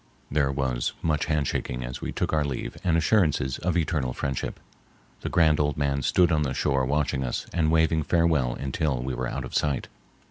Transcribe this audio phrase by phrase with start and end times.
[0.31, 4.59] There was much hand shaking as we took our leave and assurances of eternal friendship.
[5.19, 9.13] The grand old man stood on the shore watching us and waving farewell until we
[9.13, 9.89] were out of sight.